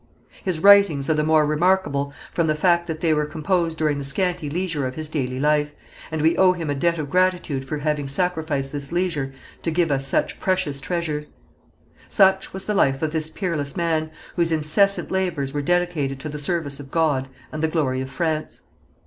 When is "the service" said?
16.29-16.79